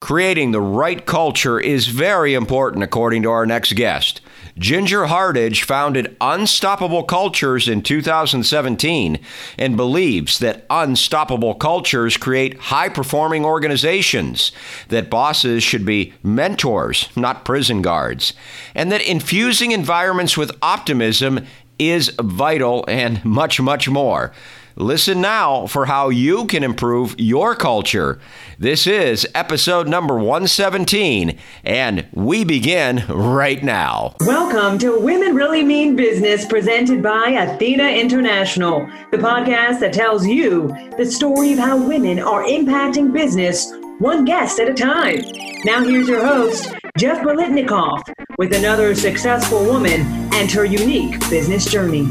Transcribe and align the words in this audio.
Creating 0.00 0.50
the 0.50 0.62
right 0.62 1.04
culture 1.04 1.60
is 1.60 1.88
very 1.88 2.32
important, 2.32 2.82
according 2.82 3.22
to 3.22 3.30
our 3.30 3.44
next 3.44 3.74
guest. 3.74 4.22
Ginger 4.58 5.06
Hardage 5.06 5.62
founded 5.62 6.16
Unstoppable 6.22 7.04
Cultures 7.04 7.68
in 7.68 7.82
2017 7.82 9.18
and 9.58 9.76
believes 9.76 10.38
that 10.38 10.64
unstoppable 10.70 11.54
cultures 11.54 12.16
create 12.16 12.58
high 12.58 12.88
performing 12.88 13.44
organizations, 13.44 14.52
that 14.88 15.10
bosses 15.10 15.62
should 15.62 15.84
be 15.84 16.14
mentors, 16.22 17.10
not 17.14 17.44
prison 17.44 17.82
guards, 17.82 18.32
and 18.74 18.90
that 18.90 19.06
infusing 19.06 19.72
environments 19.72 20.34
with 20.34 20.50
optimism 20.62 21.46
is 21.78 22.08
vital 22.20 22.86
and 22.88 23.22
much, 23.24 23.60
much 23.60 23.88
more. 23.88 24.32
Listen 24.80 25.20
now 25.20 25.66
for 25.66 25.84
how 25.84 26.08
you 26.08 26.46
can 26.46 26.64
improve 26.64 27.14
your 27.18 27.54
culture. 27.54 28.18
This 28.58 28.86
is 28.86 29.28
episode 29.34 29.86
number 29.86 30.14
117, 30.14 31.38
and 31.64 32.06
we 32.14 32.44
begin 32.44 33.04
right 33.06 33.62
now. 33.62 34.16
Welcome 34.20 34.78
to 34.78 34.98
Women 34.98 35.34
Really 35.34 35.62
Mean 35.62 35.96
Business, 35.96 36.46
presented 36.46 37.02
by 37.02 37.28
Athena 37.28 37.88
International, 37.88 38.88
the 39.10 39.18
podcast 39.18 39.80
that 39.80 39.92
tells 39.92 40.26
you 40.26 40.74
the 40.96 41.04
story 41.04 41.52
of 41.52 41.58
how 41.58 41.76
women 41.76 42.18
are 42.18 42.44
impacting 42.44 43.12
business 43.12 43.70
one 43.98 44.24
guest 44.24 44.58
at 44.60 44.70
a 44.70 44.72
time. 44.72 45.20
Now, 45.62 45.84
here's 45.84 46.08
your 46.08 46.24
host, 46.24 46.72
Jeff 46.96 47.18
Bolitnikoff, 47.18 48.10
with 48.38 48.54
another 48.54 48.94
successful 48.94 49.62
woman 49.62 50.06
and 50.32 50.50
her 50.50 50.64
unique 50.64 51.20
business 51.28 51.70
journey. 51.70 52.08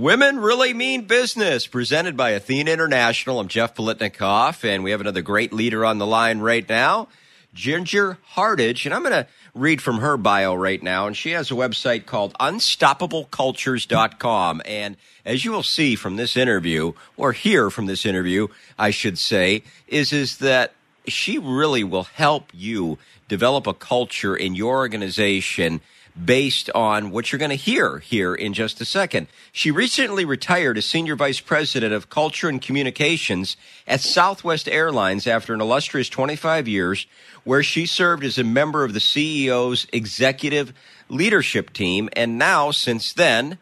Women 0.00 0.40
Really 0.40 0.72
Mean 0.72 1.02
Business, 1.02 1.66
presented 1.66 2.16
by 2.16 2.30
Athena 2.30 2.70
International. 2.70 3.38
I'm 3.38 3.48
Jeff 3.48 3.74
Politnikoff, 3.74 4.64
and 4.64 4.82
we 4.82 4.92
have 4.92 5.02
another 5.02 5.20
great 5.20 5.52
leader 5.52 5.84
on 5.84 5.98
the 5.98 6.06
line 6.06 6.38
right 6.38 6.66
now, 6.66 7.08
Ginger 7.52 8.16
Hardage. 8.28 8.86
And 8.86 8.94
I'm 8.94 9.02
going 9.02 9.12
to 9.12 9.26
read 9.54 9.82
from 9.82 9.98
her 9.98 10.16
bio 10.16 10.54
right 10.54 10.82
now. 10.82 11.06
And 11.06 11.14
she 11.14 11.32
has 11.32 11.50
a 11.50 11.54
website 11.54 12.06
called 12.06 12.32
unstoppablecultures.com. 12.40 14.62
And 14.64 14.96
as 15.26 15.44
you 15.44 15.52
will 15.52 15.62
see 15.62 15.96
from 15.96 16.16
this 16.16 16.34
interview, 16.34 16.94
or 17.18 17.32
hear 17.32 17.68
from 17.68 17.84
this 17.84 18.06
interview, 18.06 18.48
I 18.78 18.92
should 18.92 19.18
say, 19.18 19.62
is, 19.86 20.14
is 20.14 20.38
that 20.38 20.72
she 21.08 21.36
really 21.36 21.84
will 21.84 22.04
help 22.04 22.50
you 22.54 22.96
develop 23.28 23.66
a 23.66 23.74
culture 23.74 24.34
in 24.34 24.54
your 24.54 24.78
organization 24.78 25.82
based 26.24 26.70
on 26.74 27.10
what 27.10 27.30
you're 27.30 27.38
going 27.38 27.50
to 27.50 27.54
hear 27.54 27.98
here 27.98 28.34
in 28.34 28.52
just 28.52 28.80
a 28.80 28.84
second. 28.84 29.26
She 29.52 29.70
recently 29.70 30.24
retired 30.24 30.78
as 30.78 30.86
Senior 30.86 31.16
Vice 31.16 31.40
President 31.40 31.92
of 31.92 32.10
Culture 32.10 32.48
and 32.48 32.60
Communications 32.60 33.56
at 33.86 34.00
Southwest 34.00 34.68
Airlines 34.68 35.26
after 35.26 35.54
an 35.54 35.60
illustrious 35.60 36.08
25 36.08 36.68
years, 36.68 37.06
where 37.44 37.62
she 37.62 37.86
served 37.86 38.24
as 38.24 38.38
a 38.38 38.44
member 38.44 38.84
of 38.84 38.92
the 38.92 39.00
CEO's 39.00 39.86
executive 39.92 40.72
leadership 41.08 41.72
team. 41.72 42.08
And 42.14 42.38
now, 42.38 42.70
since 42.70 43.12
then, 43.12 43.58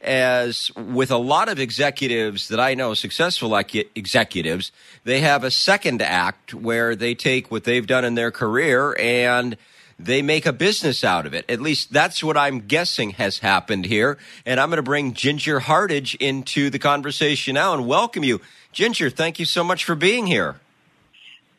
as 0.00 0.70
with 0.74 1.10
a 1.10 1.16
lot 1.16 1.48
of 1.48 1.58
executives 1.58 2.48
that 2.48 2.60
I 2.60 2.74
know, 2.74 2.94
successful 2.94 3.54
executives, 3.56 4.72
they 5.04 5.20
have 5.20 5.44
a 5.44 5.50
second 5.50 6.02
act 6.02 6.52
where 6.52 6.96
they 6.96 7.14
take 7.14 7.50
what 7.50 7.64
they've 7.64 7.86
done 7.86 8.04
in 8.04 8.14
their 8.14 8.30
career 8.30 8.96
and– 8.98 9.56
they 10.04 10.22
make 10.22 10.46
a 10.46 10.52
business 10.52 11.04
out 11.04 11.26
of 11.26 11.34
it. 11.34 11.44
At 11.48 11.60
least 11.60 11.92
that's 11.92 12.22
what 12.22 12.36
I'm 12.36 12.60
guessing 12.60 13.10
has 13.10 13.38
happened 13.38 13.86
here. 13.86 14.18
And 14.44 14.58
I'm 14.58 14.68
going 14.68 14.76
to 14.76 14.82
bring 14.82 15.14
Ginger 15.14 15.60
Hardage 15.60 16.14
into 16.16 16.70
the 16.70 16.78
conversation 16.78 17.54
now 17.54 17.74
and 17.74 17.86
welcome 17.86 18.24
you. 18.24 18.40
Ginger, 18.72 19.10
thank 19.10 19.38
you 19.38 19.44
so 19.44 19.62
much 19.62 19.84
for 19.84 19.94
being 19.94 20.26
here. 20.26 20.56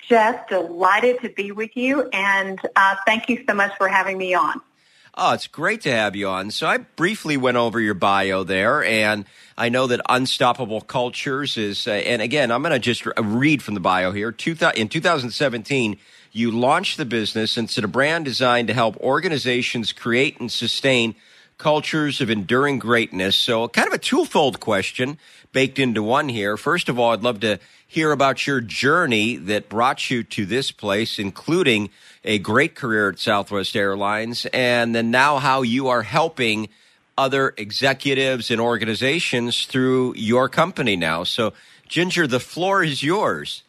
Just 0.09 0.49
delighted 0.49 1.21
to 1.21 1.29
be 1.29 1.51
with 1.51 1.77
you, 1.77 2.09
and 2.11 2.59
uh, 2.75 2.95
thank 3.05 3.29
you 3.29 3.43
so 3.47 3.53
much 3.53 3.71
for 3.77 3.87
having 3.87 4.17
me 4.17 4.33
on. 4.33 4.59
Oh, 5.15 5.33
it's 5.33 5.47
great 5.47 5.81
to 5.81 5.91
have 5.91 6.15
you 6.15 6.27
on. 6.27 6.49
So 6.49 6.65
I 6.67 6.77
briefly 6.77 7.37
went 7.37 7.55
over 7.55 7.79
your 7.79 7.93
bio 7.93 8.43
there, 8.43 8.83
and 8.83 9.25
I 9.57 9.69
know 9.69 9.85
that 9.87 10.01
Unstoppable 10.09 10.81
Cultures 10.81 11.55
is, 11.55 11.87
uh, 11.87 11.91
and 11.91 12.21
again, 12.21 12.51
I'm 12.51 12.63
going 12.63 12.73
to 12.73 12.79
just 12.79 13.05
read 13.17 13.61
from 13.61 13.75
the 13.75 13.79
bio 13.79 14.11
here. 14.11 14.29
in 14.29 14.89
2017, 14.89 15.99
you 16.33 16.49
launched 16.51 16.97
the 16.97 17.05
business 17.05 17.55
and 17.57 17.69
it's 17.69 17.77
a 17.77 17.87
brand 17.87 18.25
designed 18.25 18.67
to 18.67 18.73
help 18.73 18.97
organizations 18.97 19.93
create 19.93 20.39
and 20.39 20.51
sustain 20.51 21.15
cultures 21.59 22.19
of 22.19 22.29
enduring 22.29 22.79
greatness. 22.79 23.35
So, 23.35 23.67
kind 23.67 23.87
of 23.87 23.93
a 23.93 23.99
twofold 23.99 24.59
question 24.59 25.19
baked 25.53 25.77
into 25.77 26.01
one 26.01 26.27
here. 26.27 26.57
First 26.57 26.89
of 26.89 26.97
all, 26.97 27.11
I'd 27.11 27.21
love 27.21 27.39
to 27.41 27.59
hear 27.87 28.11
about 28.11 28.47
your 28.47 28.59
journey 28.59 29.37
that 29.37 29.69
brought 29.69 30.09
you 30.09 30.23
to 30.23 30.47
this 30.47 30.71
place, 30.71 31.19
including 31.19 31.91
a 32.23 32.39
great 32.39 32.73
career 32.73 33.09
at 33.09 33.19
Southwest 33.19 33.75
Airlines, 33.75 34.47
and 34.51 34.95
then 34.95 35.11
now 35.11 35.37
how 35.37 35.61
you 35.61 35.87
are 35.87 36.01
helping 36.01 36.69
other 37.15 37.53
executives 37.57 38.49
and 38.49 38.59
organizations 38.59 39.67
through 39.67 40.15
your 40.15 40.49
company 40.49 40.95
now. 40.95 41.23
So, 41.23 41.53
Ginger, 41.87 42.25
the 42.25 42.39
floor 42.39 42.83
is 42.83 43.03
yours. 43.03 43.61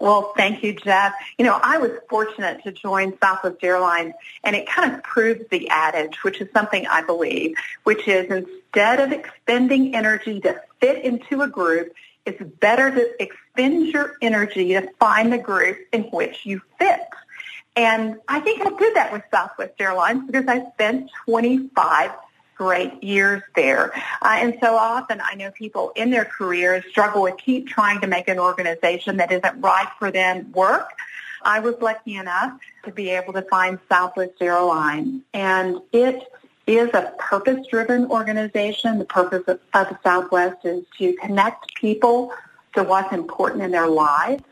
Well, 0.00 0.32
thank 0.36 0.62
you, 0.62 0.74
Jeff. 0.74 1.14
You 1.38 1.44
know, 1.44 1.58
I 1.62 1.78
was 1.78 1.92
fortunate 2.08 2.62
to 2.64 2.72
join 2.72 3.18
Southwest 3.20 3.58
Airlines, 3.62 4.14
and 4.44 4.54
it 4.54 4.68
kind 4.68 4.94
of 4.94 5.02
proves 5.02 5.44
the 5.50 5.68
adage, 5.68 6.22
which 6.22 6.40
is 6.40 6.48
something 6.52 6.86
I 6.86 7.02
believe, 7.02 7.54
which 7.84 8.06
is 8.08 8.30
instead 8.30 9.00
of 9.00 9.12
expending 9.12 9.94
energy 9.94 10.40
to 10.40 10.60
fit 10.80 11.04
into 11.04 11.42
a 11.42 11.48
group, 11.48 11.92
it's 12.24 12.42
better 12.60 12.90
to 12.90 13.22
expend 13.22 13.86
your 13.86 14.16
energy 14.20 14.68
to 14.74 14.88
find 15.00 15.32
the 15.32 15.38
group 15.38 15.78
in 15.92 16.02
which 16.04 16.44
you 16.44 16.60
fit. 16.78 17.00
And 17.74 18.16
I 18.28 18.40
think 18.40 18.60
I 18.60 18.70
did 18.70 18.96
that 18.96 19.12
with 19.12 19.22
Southwest 19.30 19.74
Airlines 19.78 20.26
because 20.26 20.46
I 20.48 20.68
spent 20.72 21.10
25 21.26 22.10
great 22.58 23.02
years 23.02 23.42
there. 23.54 23.94
Uh, 24.20 24.36
and 24.42 24.58
so 24.60 24.76
often 24.76 25.22
I 25.24 25.34
know 25.36 25.50
people 25.52 25.92
in 25.94 26.10
their 26.10 26.24
careers 26.24 26.84
struggle 26.90 27.22
with 27.22 27.38
keep 27.38 27.68
trying 27.68 28.00
to 28.00 28.08
make 28.08 28.28
an 28.28 28.38
organization 28.38 29.16
that 29.18 29.30
isn't 29.32 29.60
right 29.60 29.88
for 29.98 30.10
them 30.10 30.52
work. 30.52 30.90
I 31.42 31.60
was 31.60 31.76
lucky 31.80 32.16
enough 32.16 32.58
to 32.84 32.90
be 32.90 33.10
able 33.10 33.32
to 33.34 33.42
find 33.42 33.78
Southwest 33.88 34.34
Airlines 34.40 35.22
and 35.32 35.78
it 35.92 36.24
is 36.66 36.90
a 36.92 37.14
purpose-driven 37.18 38.10
organization. 38.10 38.98
The 38.98 39.06
purpose 39.06 39.44
of, 39.46 39.60
of 39.72 39.96
Southwest 40.02 40.64
is 40.64 40.84
to 40.98 41.14
connect 41.14 41.74
people 41.76 42.32
to 42.74 42.82
what's 42.82 43.12
important 43.14 43.62
in 43.62 43.70
their 43.70 43.88
lives. 43.88 44.42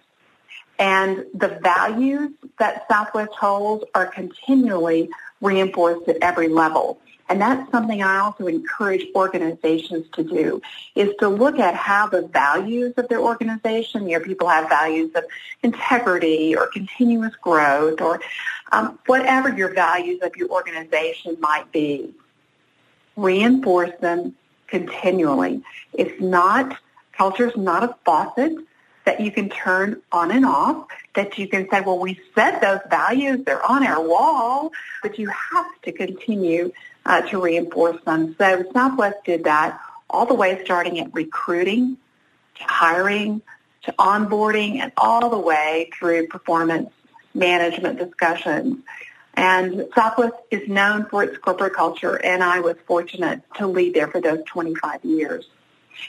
And 0.79 1.27
the 1.35 1.59
values 1.63 2.31
that 2.59 2.87
Southwest 2.91 3.33
holds 3.39 3.85
are 3.95 4.07
continually 4.07 5.11
reinforced 5.41 6.09
at 6.09 6.17
every 6.23 6.49
level. 6.49 7.01
And 7.29 7.41
that's 7.41 7.71
something 7.73 8.03
I 8.03 8.19
also 8.19 8.47
encourage 8.47 9.07
organizations 9.15 10.07
to 10.15 10.23
do, 10.23 10.63
is 10.95 11.11
to 11.19 11.29
look 11.29 11.59
at 11.59 11.75
how 11.75 12.07
the 12.07 12.23
values 12.23 12.95
of 12.97 13.09
their 13.09 13.21
organization, 13.21 14.09
your 14.09 14.21
people 14.21 14.49
have 14.49 14.69
values 14.69 15.11
of 15.15 15.25
integrity 15.63 16.55
or 16.57 16.69
continuous 16.69 17.35
growth 17.37 18.01
or 18.01 18.21
um, 18.71 18.99
whatever 19.07 19.49
your 19.57 19.75
values 19.75 20.21
of 20.23 20.37
your 20.37 20.49
organization 20.51 21.37
might 21.41 21.71
be. 21.73 22.15
Reinforce 23.17 23.93
them 24.01 24.37
continually. 24.69 25.63
It's 25.93 26.21
not, 26.21 26.79
culture 27.13 27.49
is 27.49 27.57
not 27.57 27.83
a 27.83 27.97
faucet 28.05 28.57
that 29.05 29.21
you 29.21 29.31
can 29.31 29.49
turn 29.49 30.03
on 30.11 30.33
and 30.33 30.45
off, 30.45 30.89
that 31.15 31.39
you 31.39 31.49
can 31.49 31.69
say, 31.71 31.81
well, 31.81 31.99
we 31.99 32.21
set 32.35 32.61
those 32.61 32.81
values, 32.91 33.45
they're 33.47 33.65
on 33.65 33.87
our 33.87 34.03
wall, 34.03 34.73
but 35.03 35.17
you 35.19 35.29
have 35.29 35.67
to 35.83 35.93
continue 35.93 36.73
uh, 37.07 37.23
to 37.23 37.41
reinforce 37.41 38.03
them. 38.05 38.35
So 38.37 38.65
Southwest 38.75 39.25
did 39.25 39.45
that 39.45 39.81
all 40.11 40.27
the 40.27 40.35
way 40.35 40.63
starting 40.65 40.99
at 41.01 41.15
recruiting 41.15 41.97
to 42.57 42.65
hiring 42.65 43.41
to 43.85 43.93
onboarding 43.93 44.81
and 44.81 44.93
all 44.97 45.31
the 45.31 45.39
way 45.39 45.91
through 45.97 46.27
performance 46.27 46.91
management 47.33 47.99
discussions. 47.99 48.79
And 49.35 49.87
Southwest 49.95 50.35
is 50.51 50.69
known 50.69 51.07
for 51.07 51.23
its 51.23 51.39
corporate 51.39 51.75
culture, 51.75 52.17
and 52.17 52.43
I 52.43 52.61
was 52.61 52.77
fortunate 52.87 53.43
to 53.57 53.67
lead 53.67 53.95
there 53.95 54.09
for 54.09 54.21
those 54.21 54.43
25 54.47 55.05
years. 55.05 55.47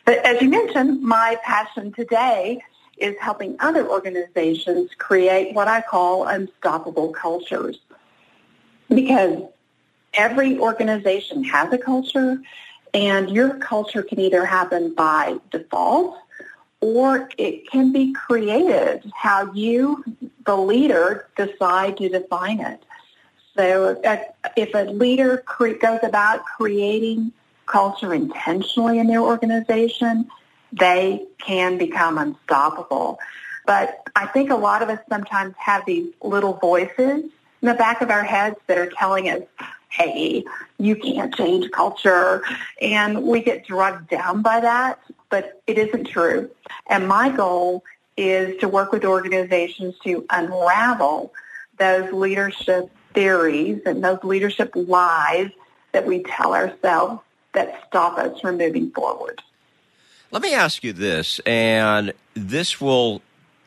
But 0.05 0.25
as 0.25 0.41
you 0.41 0.49
mentioned, 0.49 1.03
my 1.03 1.37
passion 1.43 1.91
today 1.91 2.61
is 2.97 3.15
helping 3.19 3.57
other 3.59 3.87
organizations 3.87 4.89
create 4.97 5.53
what 5.53 5.67
I 5.67 5.81
call 5.81 6.25
unstoppable 6.25 7.09
cultures. 7.09 7.77
Because 8.89 9.43
every 10.13 10.57
organization 10.57 11.43
has 11.43 11.71
a 11.73 11.77
culture, 11.77 12.41
and 12.93 13.29
your 13.29 13.57
culture 13.57 14.03
can 14.03 14.19
either 14.19 14.45
happen 14.45 14.93
by 14.93 15.37
default 15.51 16.17
or 16.79 17.29
it 17.37 17.69
can 17.69 17.91
be 17.91 18.13
created 18.13 19.11
how 19.15 19.51
you, 19.53 20.03
the 20.45 20.55
leader, 20.55 21.27
decide 21.35 21.97
to 21.97 22.07
define 22.07 22.59
it. 22.59 22.81
So 23.57 23.99
if 24.55 24.73
a 24.75 24.83
leader 24.91 25.43
goes 25.57 25.99
about 26.03 26.45
creating 26.45 27.31
culture 27.65 28.13
intentionally 28.13 28.99
in 28.99 29.07
their 29.07 29.21
organization, 29.21 30.29
they 30.71 31.25
can 31.39 31.77
become 31.79 32.19
unstoppable. 32.19 33.17
But 33.65 34.07
I 34.15 34.27
think 34.27 34.51
a 34.51 34.55
lot 34.55 34.83
of 34.83 34.89
us 34.89 34.99
sometimes 35.09 35.55
have 35.57 35.83
these 35.85 36.13
little 36.21 36.53
voices 36.53 37.23
in 37.25 37.31
the 37.61 37.73
back 37.73 38.01
of 38.01 38.11
our 38.11 38.23
heads 38.23 38.55
that 38.67 38.77
are 38.77 38.89
telling 38.89 39.29
us, 39.29 39.41
hey, 39.89 40.43
you 40.77 40.95
can't 40.95 41.33
change 41.35 41.71
culture. 41.71 42.43
And 42.81 43.23
we 43.23 43.41
get 43.41 43.65
drugged 43.65 44.09
down 44.09 44.41
by 44.41 44.59
that, 44.59 44.99
but 45.29 45.61
it 45.67 45.77
isn't 45.77 46.05
true. 46.05 46.49
And 46.87 47.07
my 47.07 47.29
goal 47.29 47.83
is 48.15 48.57
to 48.59 48.67
work 48.67 48.91
with 48.91 49.05
organizations 49.05 49.95
to 50.03 50.25
unravel 50.29 51.33
those 51.77 52.11
leadership 52.11 52.89
theories 53.13 53.81
and 53.85 54.03
those 54.03 54.23
leadership 54.23 54.71
lies 54.75 55.49
that 55.91 56.05
we 56.05 56.23
tell 56.23 56.53
ourselves 56.53 57.21
that 57.53 57.81
stop 57.87 58.17
us 58.17 58.39
from 58.39 58.57
moving 58.57 58.91
forward. 58.91 59.41
Let 60.31 60.41
me 60.41 60.53
ask 60.53 60.83
you 60.83 60.93
this, 60.93 61.39
and 61.45 62.13
this 62.33 62.81
will 62.81 63.21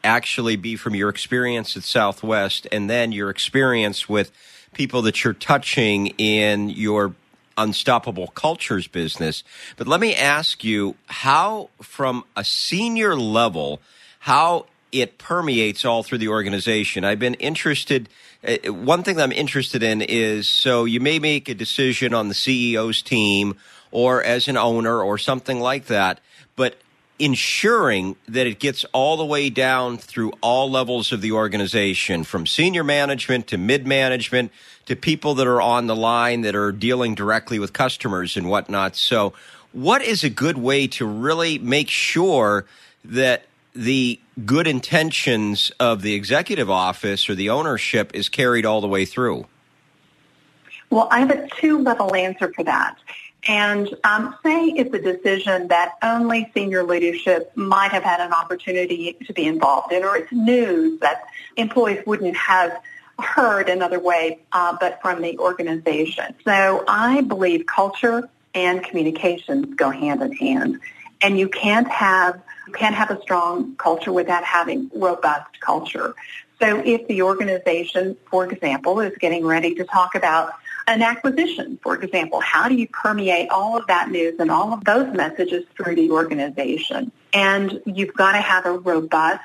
actually 0.05 0.57
be 0.57 0.77
from 0.77 0.95
your 0.95 1.09
experience 1.09 1.77
at 1.77 1.83
Southwest 1.83 2.67
and 2.71 2.89
then 2.89 3.13
your 3.13 3.31
experience 3.31 4.09
with 4.09 4.31
people 4.75 5.03
that 5.03 5.25
you're 5.25 5.33
touching 5.33 6.09
in 6.19 6.71
your 6.71 7.15
unstoppable 7.57 8.29
cultures 8.29 8.87
business. 8.87 9.45
But 9.77 9.87
let 9.87 10.01
me 10.01 10.15
ask 10.15 10.65
you 10.65 10.97
how, 11.07 11.71
from 11.83 12.25
a 12.37 12.45
senior 12.45 13.15
level, 13.17 13.81
how 14.21 14.67
it 14.93 15.19
permeates 15.19 15.85
all 15.85 16.03
through 16.03 16.19
the 16.19 16.29
organization. 16.29 17.05
I've 17.05 17.19
been 17.19 17.35
interested. 17.35 18.09
Uh, 18.47 18.73
one 18.73 19.03
thing 19.03 19.17
that 19.17 19.23
I'm 19.23 19.33
interested 19.33 19.83
in 19.83 20.03
is 20.03 20.49
so 20.49 20.85
you 20.85 21.01
may 21.01 21.19
make 21.19 21.49
a 21.49 21.55
decision 21.55 22.15
on 22.15 22.29
the 22.29 22.35
CEO's 22.35 23.03
team 23.03 23.57
or 23.91 24.23
as 24.23 24.49
an 24.49 24.57
owner 24.57 25.03
or 25.03 25.19
something 25.19 25.61
like 25.61 25.87
that, 25.87 26.21
but 26.57 26.77
ensuring 27.21 28.17
that 28.27 28.47
it 28.47 28.59
gets 28.59 28.85
all 28.93 29.17
the 29.17 29.25
way 29.25 29.51
down 29.51 29.99
through 29.99 30.33
all 30.41 30.71
levels 30.71 31.13
of 31.13 31.21
the 31.21 31.33
organization, 31.33 32.25
from 32.25 32.47
senior 32.47 32.83
management 32.83 33.47
to 33.49 33.59
mid 33.59 33.87
management 33.87 34.51
to 34.87 34.97
people 34.97 35.35
that 35.35 35.47
are 35.47 35.61
on 35.61 35.87
the 35.87 35.95
line 35.95 36.41
that 36.41 36.57
are 36.57 36.73
dealing 36.73 37.15
directly 37.15 37.59
with 37.59 37.73
customers 37.73 38.37
and 38.37 38.49
whatnot. 38.49 38.97
So, 38.97 39.35
what 39.73 40.03
is 40.03 40.25
a 40.25 40.31
good 40.31 40.59
way 40.59 40.89
to 40.89 41.07
really 41.07 41.59
make 41.59 41.89
sure 41.89 42.65
that 43.05 43.45
the 43.75 44.19
good 44.45 44.67
intentions 44.67 45.71
of 45.79 46.03
the 46.03 46.15
executive 46.15 46.71
office 46.71 47.29
or 47.29 47.35
the 47.35 47.51
ownership 47.51 48.11
is 48.15 48.29
carried 48.29 48.67
all 48.67 48.81
the 48.81 48.89
way 48.89 49.05
through? 49.05 49.47
Well, 50.89 51.07
I 51.11 51.21
have 51.21 51.31
a 51.31 51.49
two 51.61 51.79
level 51.79 52.17
answer 52.17 52.53
for 52.53 52.65
that. 52.65 52.97
And 53.49 53.95
um, 54.05 54.35
say 54.43 54.67
it's 54.67 54.95
a 54.95 54.99
decision 54.99 55.69
that 55.69 55.95
only 56.03 56.51
senior 56.55 56.83
leadership 56.83 57.57
might 57.57 57.91
have 57.93 58.03
had 58.03 58.21
an 58.21 58.33
opportunity 58.33 59.17
to 59.25 59.33
be 59.33 59.47
involved 59.47 59.93
in, 59.93 60.05
or 60.05 60.17
it's 60.17 60.33
news 60.33 61.01
that 61.01 61.25
employees 61.57 62.05
wouldn't 62.07 62.37
have 62.37 62.81
heard 63.19 63.69
another 63.69 63.99
way 63.99 64.41
uh, 64.53 64.77
but 64.79 65.01
from 65.01 65.23
the 65.23 65.39
organization. 65.39 66.35
So 66.45 66.85
I 66.87 67.21
believe 67.23 67.67
culture 67.67 68.29
and 68.55 68.83
communications 68.83 69.75
go 69.75 69.91
hand 69.91 70.23
in 70.23 70.33
hand. 70.33 70.81
And 71.23 71.39
you 71.39 71.49
can't 71.49 71.89
have 71.89 72.41
you 72.67 72.73
can't 72.73 72.95
have 72.95 73.11
a 73.11 73.21
strong 73.21 73.75
culture 73.77 74.13
without 74.13 74.45
having 74.45 74.91
robust 74.95 75.61
culture. 75.61 76.15
So 76.61 76.83
if 76.85 77.09
the 77.09 77.23
organization, 77.23 78.17
for 78.31 78.51
example, 78.51 79.01
is 79.01 79.17
getting 79.19 79.45
ready 79.45 79.75
to 79.77 79.85
talk 79.85 80.15
about 80.15 80.53
an 80.87 81.03
acquisition, 81.03 81.79
for 81.83 81.97
example, 81.97 82.41
how 82.41 82.69
do 82.69 82.75
you 82.75 82.89
permeate 82.89 83.49
all 83.51 83.77
of 83.77 83.87
that 83.87 84.11
news 84.11 84.39
and 84.39 84.51
all 84.51 84.73
of 84.73 84.85
those 84.85 85.15
messages 85.15 85.65
through 85.77 85.95
the 85.97 86.11
organization? 86.11 87.13
And 87.33 87.81
you've 87.87 88.15
got 88.15 88.33
to 88.33 88.39
have 88.39 88.67
a 88.67 88.73
robust 88.73 89.43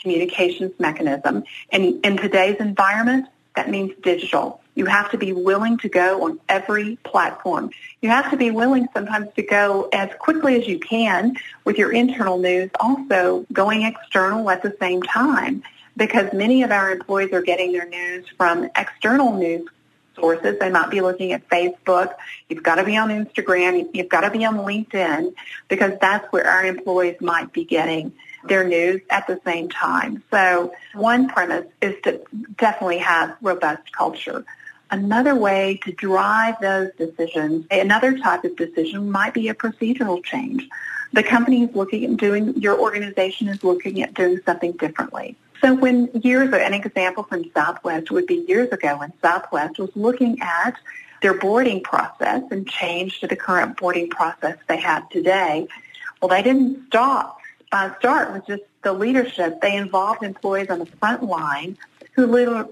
communications 0.00 0.72
mechanism. 0.78 1.44
And 1.70 2.04
in 2.04 2.16
today's 2.16 2.56
environment, 2.60 3.26
that 3.56 3.70
means 3.70 3.92
digital. 4.02 4.60
You 4.74 4.84
have 4.84 5.10
to 5.12 5.18
be 5.18 5.32
willing 5.32 5.78
to 5.78 5.88
go 5.88 6.24
on 6.26 6.38
every 6.48 6.96
platform. 6.96 7.70
You 8.02 8.10
have 8.10 8.30
to 8.30 8.36
be 8.36 8.50
willing 8.50 8.86
sometimes 8.92 9.32
to 9.34 9.42
go 9.42 9.88
as 9.92 10.10
quickly 10.18 10.60
as 10.60 10.68
you 10.68 10.78
can 10.78 11.36
with 11.64 11.78
your 11.78 11.92
internal 11.92 12.38
news, 12.38 12.70
also 12.78 13.46
going 13.52 13.82
external 13.82 14.48
at 14.50 14.62
the 14.62 14.76
same 14.78 15.02
time 15.02 15.62
because 15.96 16.32
many 16.32 16.62
of 16.62 16.70
our 16.70 16.92
employees 16.92 17.32
are 17.32 17.40
getting 17.40 17.72
their 17.72 17.88
news 17.88 18.26
from 18.36 18.68
external 18.76 19.32
news 19.32 19.66
sources. 20.16 20.58
They 20.58 20.70
might 20.70 20.90
be 20.90 21.00
looking 21.00 21.32
at 21.32 21.48
Facebook. 21.48 22.14
You've 22.48 22.64
got 22.64 22.76
to 22.76 22.84
be 22.84 22.96
on 22.96 23.10
Instagram. 23.10 23.88
You've 23.94 24.08
got 24.08 24.22
to 24.22 24.30
be 24.30 24.44
on 24.44 24.56
LinkedIn 24.56 25.32
because 25.68 25.92
that's 26.00 26.26
where 26.32 26.46
our 26.46 26.64
employees 26.64 27.20
might 27.20 27.52
be 27.52 27.64
getting 27.64 28.12
their 28.48 28.64
news 28.64 29.02
at 29.10 29.26
the 29.26 29.40
same 29.44 29.68
time. 29.68 30.22
So 30.30 30.72
one 30.94 31.28
premise 31.28 31.66
is 31.80 31.94
to 32.04 32.22
definitely 32.56 32.98
have 32.98 33.36
robust 33.40 33.92
culture. 33.92 34.44
Another 34.90 35.34
way 35.34 35.80
to 35.84 35.92
drive 35.92 36.60
those 36.60 36.90
decisions, 36.96 37.66
another 37.70 38.18
type 38.18 38.44
of 38.44 38.56
decision 38.56 39.10
might 39.10 39.34
be 39.34 39.48
a 39.48 39.54
procedural 39.54 40.22
change. 40.22 40.68
The 41.12 41.24
company 41.24 41.64
is 41.64 41.74
looking 41.74 42.04
at 42.04 42.16
doing, 42.18 42.60
your 42.60 42.78
organization 42.78 43.48
is 43.48 43.64
looking 43.64 44.02
at 44.02 44.14
doing 44.14 44.40
something 44.44 44.72
differently. 44.72 45.36
So 45.60 45.74
when 45.74 46.10
years 46.12 46.48
ago, 46.48 46.58
an 46.58 46.74
example 46.74 47.24
from 47.24 47.50
Southwest 47.52 48.10
would 48.10 48.26
be 48.26 48.44
years 48.48 48.70
ago 48.70 48.98
when 48.98 49.12
Southwest 49.22 49.78
was 49.78 49.90
looking 49.94 50.40
at 50.40 50.76
their 51.22 51.34
boarding 51.34 51.82
process 51.82 52.42
and 52.50 52.68
changed 52.68 53.20
to 53.20 53.26
the 53.26 53.36
current 53.36 53.76
boarding 53.76 54.08
process 54.10 54.56
they 54.68 54.78
have 54.78 55.08
today. 55.08 55.66
Well, 56.20 56.28
they 56.28 56.42
didn't 56.42 56.86
stop, 56.88 57.38
uh, 57.72 57.90
start 57.98 58.32
with 58.32 58.46
just 58.46 58.62
the 58.82 58.92
leadership. 58.92 59.60
They 59.60 59.76
involved 59.76 60.22
employees 60.22 60.68
on 60.68 60.78
the 60.78 60.86
front 60.86 61.22
line 61.22 61.78
who 62.12 62.26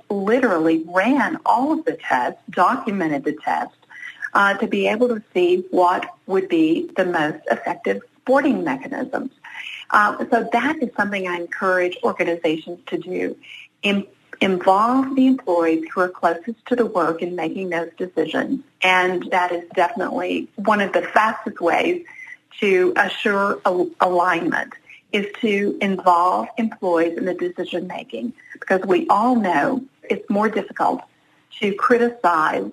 literally 0.09 0.85
ran 0.87 1.39
all 1.45 1.73
of 1.73 1.85
the 1.85 1.93
tests, 1.97 2.41
documented 2.51 3.25
the 3.25 3.33
tests, 3.33 3.77
uh, 4.33 4.55
to 4.55 4.67
be 4.67 4.89
able 4.89 5.09
to 5.09 5.23
see 5.33 5.65
what 5.71 6.07
would 6.27 6.49
be 6.49 6.91
the 6.97 7.05
most 7.05 7.45
effective 7.51 8.03
boarding 8.25 8.65
mechanisms. 8.65 9.31
Uh, 9.91 10.25
so 10.31 10.49
that 10.53 10.83
is 10.83 10.91
something 10.97 11.29
I 11.29 11.37
encourage 11.37 11.97
organizations 12.03 12.81
to 12.87 12.99
do. 12.99 13.37
In, 13.83 14.07
involve 14.41 15.15
the 15.15 15.27
employees 15.27 15.85
who 15.93 16.01
are 16.01 16.09
closest 16.09 16.65
to 16.67 16.77
the 16.77 16.87
work 16.87 17.23
in 17.23 17.37
making 17.37 17.71
those 17.71 17.91
decisions. 17.97 18.63
And 18.83 19.31
that 19.31 19.53
is 19.53 19.65
definitely 19.75 20.49
one 20.57 20.81
of 20.81 20.93
the 20.93 21.03
fastest 21.03 21.61
ways 21.61 22.05
to 22.61 22.93
assure 22.97 23.61
alignment 24.01 24.75
is 25.13 25.27
to 25.41 25.79
involve 25.81 26.49
employees 26.59 27.17
in 27.17 27.25
the 27.25 27.35
decision 27.35 27.87
making 27.87 28.33
because 28.53 28.83
we 28.83 29.07
all 29.09 29.37
know 29.37 29.85
it's 30.03 30.29
more 30.29 30.49
difficult 30.49 31.01
to 31.61 31.73
criticize 31.75 32.71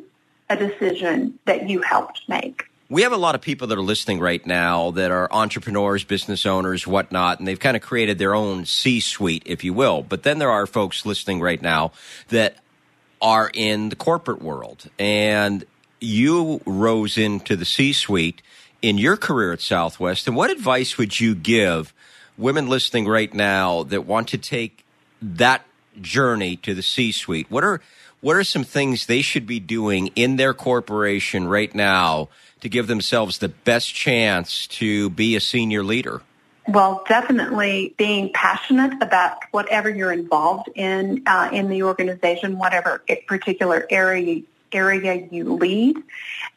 a 0.49 0.55
decision 0.55 1.37
that 1.45 1.69
you 1.69 1.81
helped 1.81 2.27
make 2.27 2.63
we 2.91 3.03
have 3.03 3.13
a 3.13 3.17
lot 3.17 3.35
of 3.35 3.41
people 3.41 3.67
that 3.67 3.77
are 3.77 3.81
listening 3.81 4.19
right 4.19 4.45
now 4.45 4.91
that 4.91 5.11
are 5.11 5.31
entrepreneurs, 5.31 6.03
business 6.03 6.45
owners, 6.45 6.85
whatnot, 6.85 7.39
and 7.39 7.47
they've 7.47 7.57
kind 7.57 7.77
of 7.77 7.81
created 7.81 8.17
their 8.17 8.35
own 8.35 8.65
C 8.65 8.99
suite, 8.99 9.43
if 9.45 9.63
you 9.63 9.73
will. 9.73 10.01
But 10.03 10.23
then 10.23 10.39
there 10.39 10.51
are 10.51 10.67
folks 10.67 11.05
listening 11.05 11.39
right 11.39 11.61
now 11.61 11.93
that 12.27 12.57
are 13.21 13.49
in 13.53 13.87
the 13.87 13.95
corporate 13.95 14.41
world. 14.41 14.89
And 14.99 15.63
you 16.01 16.59
rose 16.65 17.17
into 17.17 17.55
the 17.55 17.63
C 17.63 17.93
suite 17.93 18.41
in 18.81 18.97
your 18.97 19.15
career 19.15 19.53
at 19.53 19.61
Southwest. 19.61 20.27
And 20.27 20.35
what 20.35 20.49
advice 20.49 20.97
would 20.97 21.17
you 21.17 21.33
give 21.33 21.93
women 22.37 22.67
listening 22.67 23.07
right 23.07 23.33
now 23.33 23.83
that 23.83 24.05
want 24.05 24.27
to 24.29 24.37
take 24.37 24.83
that 25.21 25.63
journey 26.01 26.57
to 26.57 26.73
the 26.73 26.83
C 26.83 27.13
suite? 27.13 27.49
What 27.49 27.63
are 27.63 27.79
what 28.21 28.35
are 28.35 28.43
some 28.43 28.63
things 28.63 29.07
they 29.07 29.21
should 29.21 29.45
be 29.45 29.59
doing 29.59 30.07
in 30.15 30.35
their 30.37 30.53
corporation 30.53 31.47
right 31.47 31.73
now 31.73 32.29
to 32.61 32.69
give 32.69 32.87
themselves 32.87 33.39
the 33.39 33.49
best 33.49 33.93
chance 33.93 34.67
to 34.67 35.09
be 35.09 35.35
a 35.35 35.39
senior 35.39 35.83
leader? 35.83 36.21
Well, 36.67 37.03
definitely 37.09 37.95
being 37.97 38.31
passionate 38.33 39.01
about 39.01 39.37
whatever 39.49 39.89
you're 39.89 40.11
involved 40.11 40.69
in 40.75 41.23
uh, 41.25 41.49
in 41.51 41.69
the 41.69 41.83
organization, 41.83 42.59
whatever 42.59 43.03
particular 43.27 43.87
area 43.89 44.43
area 44.71 45.27
you 45.31 45.55
lead, 45.55 45.97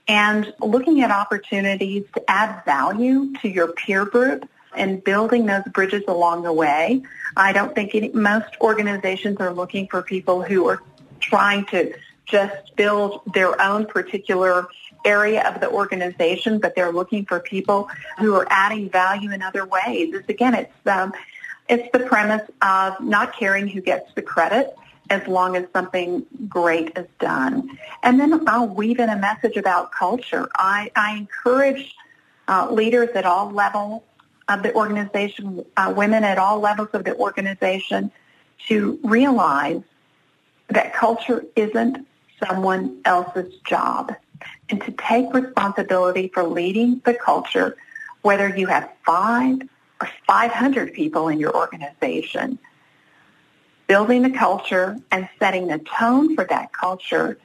and 0.06 0.52
looking 0.60 1.00
at 1.00 1.10
opportunities 1.10 2.04
to 2.14 2.30
add 2.30 2.64
value 2.64 3.32
to 3.40 3.48
your 3.48 3.68
peer 3.72 4.04
group 4.04 4.48
and 4.76 5.02
building 5.02 5.46
those 5.46 5.64
bridges 5.72 6.02
along 6.06 6.42
the 6.42 6.52
way. 6.52 7.02
I 7.36 7.52
don't 7.52 7.74
think 7.74 7.94
any, 7.94 8.10
most 8.10 8.56
organizations 8.60 9.38
are 9.38 9.52
looking 9.52 9.88
for 9.88 10.02
people 10.02 10.42
who 10.42 10.68
are 10.68 10.82
trying 11.20 11.64
to 11.66 11.94
just 12.26 12.74
build 12.76 13.22
their 13.34 13.60
own 13.60 13.86
particular 13.86 14.66
area 15.04 15.46
of 15.46 15.60
the 15.60 15.70
organization, 15.70 16.58
but 16.58 16.74
they're 16.74 16.92
looking 16.92 17.24
for 17.26 17.40
people 17.40 17.88
who 18.18 18.34
are 18.34 18.46
adding 18.50 18.88
value 18.88 19.30
in 19.30 19.42
other 19.42 19.66
ways. 19.66 20.14
It's, 20.14 20.28
again, 20.28 20.54
it's 20.54 20.86
um, 20.86 21.12
it's 21.68 21.90
the 21.92 22.00
premise 22.00 22.48
of 22.60 23.00
not 23.00 23.36
caring 23.36 23.68
who 23.68 23.80
gets 23.80 24.12
the 24.14 24.22
credit 24.22 24.74
as 25.10 25.26
long 25.26 25.56
as 25.56 25.66
something 25.72 26.24
great 26.48 26.96
is 26.96 27.06
done. 27.20 27.78
And 28.02 28.18
then 28.20 28.46
I'll 28.48 28.68
weave 28.68 28.98
in 28.98 29.08
a 29.08 29.16
message 29.16 29.56
about 29.56 29.92
culture. 29.92 30.48
I, 30.54 30.90
I 30.96 31.16
encourage 31.16 31.94
uh, 32.48 32.70
leaders 32.70 33.10
at 33.14 33.24
all 33.24 33.50
levels 33.50 34.02
of 34.48 34.62
the 34.62 34.74
organization, 34.74 35.64
uh, 35.76 35.92
women 35.96 36.24
at 36.24 36.38
all 36.38 36.60
levels 36.60 36.88
of 36.92 37.04
the 37.04 37.16
organization, 37.16 38.10
to 38.68 38.98
realize 39.02 39.82
that 40.68 40.94
culture 40.94 41.44
isn't 41.56 42.06
someone 42.44 43.00
else's 43.04 43.54
job 43.64 44.14
and 44.68 44.80
to 44.82 44.92
take 44.92 45.32
responsibility 45.32 46.28
for 46.32 46.42
leading 46.44 47.00
the 47.04 47.14
culture, 47.14 47.76
whether 48.22 48.48
you 48.48 48.66
have 48.66 48.90
five 49.04 49.60
or 50.00 50.08
500 50.26 50.92
people 50.92 51.28
in 51.28 51.38
your 51.38 51.54
organization. 51.54 52.58
Building 53.86 54.22
the 54.22 54.30
culture 54.30 54.98
and 55.10 55.28
setting 55.38 55.66
the 55.66 55.78
tone 55.78 56.34
for 56.34 56.44
that 56.46 56.72
culture 56.72 57.38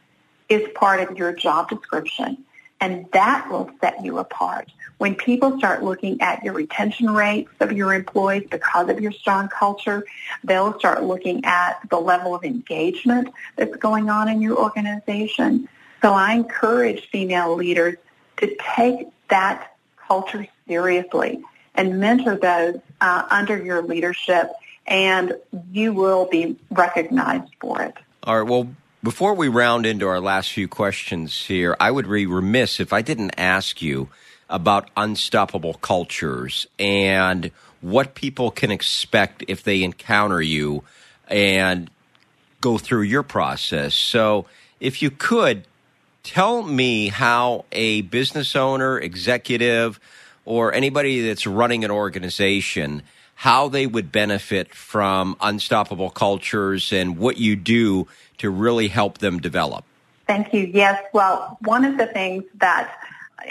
is 0.48 0.68
part 0.74 1.02
of 1.02 1.18
your 1.18 1.34
job 1.34 1.70
description. 1.70 2.46
And 2.82 3.06
that 3.12 3.50
will 3.50 3.70
set 3.82 4.04
you 4.04 4.20
apart. 4.20 4.72
When 5.00 5.16
people 5.16 5.58
start 5.58 5.84
looking 5.84 6.22
at 6.22 6.44
your 6.44 6.54
retention 6.54 7.10
rates 7.10 7.50
of 7.60 7.72
your 7.72 7.94
employees 7.94 8.48
because 8.50 8.90
of 8.90 9.00
your 9.00 9.12
strong 9.12 9.48
culture, 9.48 10.06
they'll 10.44 10.78
start 10.80 11.04
looking 11.04 11.46
at 11.46 11.80
the 11.90 12.00
level 12.00 12.36
of 12.36 12.44
engagement 12.44 13.30
that's 13.56 13.76
going 13.78 14.10
on 14.10 14.28
in 14.28 14.42
your 14.42 14.58
organization. 14.58 15.68
So 16.02 16.14
I 16.14 16.34
encourage 16.34 17.10
female 17.10 17.56
leaders 17.56 17.96
to 18.38 18.56
take 18.76 19.08
that 19.30 19.74
culture 20.08 20.48
seriously 20.68 21.44
and 21.76 22.00
mentor 22.00 22.36
those 22.36 22.80
uh, 23.00 23.26
under 23.30 23.62
your 23.62 23.82
leadership, 23.82 24.52
and 24.88 25.34
you 25.72 25.94
will 25.94 26.26
be 26.26 26.58
recognized 26.72 27.54
for 27.60 27.82
it. 27.82 27.94
All 28.24 28.38
right. 28.38 28.50
Well, 28.50 28.68
before 29.03 29.34
we 29.34 29.48
round 29.48 29.86
into 29.86 30.08
our 30.08 30.20
last 30.20 30.51
few 30.51 30.68
questions 30.68 31.46
here, 31.46 31.75
I 31.79 31.89
would 31.89 32.10
be 32.10 32.25
remiss 32.25 32.79
if 32.79 32.91
I 32.91 33.01
didn't 33.01 33.32
ask 33.38 33.82
you 33.82 34.10
about 34.50 34.89
unstoppable 34.98 35.75
cultures 35.75 36.68
and 36.77 37.51
what 37.82 38.13
people 38.13 38.51
can 38.51 38.72
expect 38.72 39.44
if 39.48 39.63
they 39.63 39.84
encounter 39.84 40.41
you 40.41 40.84
and 41.29 41.89
go 42.60 42.77
through 42.77 43.03
your 43.03 43.24
process. 43.24 43.94
So, 43.94 44.46
if 44.82 45.01
you 45.01 45.12
could 45.12 45.65
tell 46.24 46.63
me 46.63 47.08
how 47.08 47.65
a 47.72 48.01
business 48.01 48.56
owner, 48.56 49.00
executive, 49.00 50.00
or 50.46 50.74
anybody 50.74 51.22
that's 51.25 51.48
running 51.48 51.86
an 51.86 51.91
organization 51.91 53.03
how 53.39 53.69
they 53.69 53.88
would 53.88 54.12
benefit 54.12 54.75
from 54.75 55.34
unstoppable 55.39 56.10
cultures 56.10 56.91
and 56.91 57.17
what 57.17 57.38
you 57.38 57.55
do 57.55 58.05
to 58.38 58.50
really 58.50 58.89
help 58.89 59.19
them 59.19 59.39
develop. 59.39 59.86
Thank 60.27 60.53
you. 60.53 60.69
Yes. 60.74 61.01
Well, 61.13 61.58
one 61.62 61.86
of 61.86 61.98
the 61.98 62.08
things 62.08 62.43
that 62.55 62.93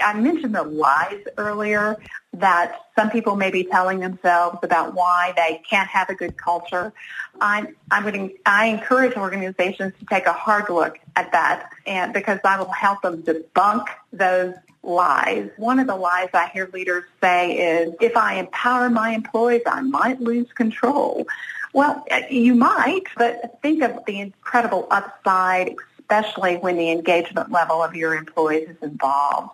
I 0.05 0.13
mentioned 0.13 0.55
the 0.55 0.63
lies 0.63 1.25
earlier 1.39 1.97
that 2.35 2.81
some 2.95 3.11
people 3.11 3.37
may 3.37 3.51
be 3.51 3.65
telling 3.65 4.01
themselves 4.01 4.59
about 4.63 4.95
why 4.95 5.33
they 5.37 5.63
can't 5.69 5.89
have 5.89 6.09
a 6.11 6.15
good 6.15 6.37
culture. 6.37 6.93
I'm, 7.41 7.75
I'm 7.91 8.03
going 8.03 8.29
to, 8.29 8.35
I 8.45 8.67
encourage 8.67 9.17
organizations 9.17 9.95
to 9.99 10.07
take 10.07 10.27
a 10.27 10.33
hard 10.33 10.69
look 10.69 10.99
at 11.17 11.33
that 11.33 11.71
and 11.87 12.13
because 12.13 12.39
I 12.45 12.59
will 12.59 12.71
help 12.71 13.03
them 13.03 13.23
debunk 13.23 13.87
those 14.13 14.55
lies. 14.83 15.51
One 15.57 15.79
of 15.81 15.87
the 15.87 15.97
lies 15.97 16.29
I 16.35 16.49
hear 16.49 16.71
leaders 16.73 17.05
say 17.21 17.53
is, 17.57 17.95
if 18.01 18.17
I 18.17 18.35
empower 18.35 18.89
my 18.91 19.11
employees, 19.11 19.63
I 19.67 19.81
might 19.81 20.21
lose 20.21 20.53
control. 20.53 21.27
Well, 21.73 22.05
uh, 22.11 22.21
you 22.31 22.55
might, 22.55 23.05
but 23.17 23.59
think 23.63 23.83
of 23.83 24.05
the 24.07 24.21
incredible 24.21 24.87
upside, 24.91 25.77
especially 26.11 26.57
when 26.57 26.77
the 26.77 26.91
engagement 26.91 27.53
level 27.53 27.83
of 27.83 27.95
your 27.95 28.15
employees 28.15 28.69
is 28.69 28.77
involved. 28.83 29.51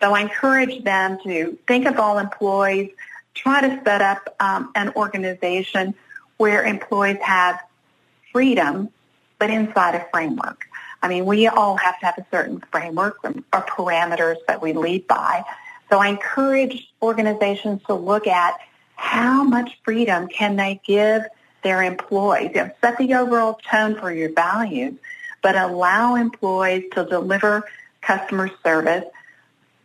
So 0.00 0.14
I 0.14 0.20
encourage 0.22 0.82
them 0.82 1.18
to 1.22 1.56
think 1.68 1.86
of 1.86 1.98
all 1.98 2.18
employees, 2.18 2.90
try 3.34 3.60
to 3.60 3.80
set 3.84 4.02
up 4.02 4.34
um, 4.40 4.72
an 4.74 4.92
organization 4.96 5.94
where 6.38 6.64
employees 6.64 7.18
have 7.22 7.60
freedom, 8.32 8.88
but 9.38 9.50
inside 9.50 9.94
a 9.94 10.04
framework. 10.10 10.66
I 11.02 11.08
mean, 11.08 11.24
we 11.24 11.46
all 11.46 11.76
have 11.76 11.98
to 12.00 12.06
have 12.06 12.18
a 12.18 12.26
certain 12.32 12.62
framework 12.72 13.18
or 13.24 13.32
parameters 13.52 14.36
that 14.48 14.60
we 14.60 14.72
lead 14.72 15.06
by. 15.06 15.44
So 15.88 15.98
I 15.98 16.08
encourage 16.08 16.88
organizations 17.00 17.82
to 17.86 17.94
look 17.94 18.26
at 18.26 18.58
how 18.96 19.44
much 19.44 19.78
freedom 19.84 20.26
can 20.28 20.56
they 20.56 20.80
give 20.84 21.22
their 21.62 21.82
employees. 21.82 22.50
You 22.54 22.62
know, 22.62 22.70
set 22.80 22.98
the 22.98 23.14
overall 23.14 23.60
tone 23.70 23.94
for 23.96 24.12
your 24.12 24.32
values, 24.32 24.94
but 25.42 25.56
allow 25.56 26.14
employees 26.14 26.84
to 26.92 27.04
deliver 27.04 27.64
customer 28.00 28.50
service 28.64 29.04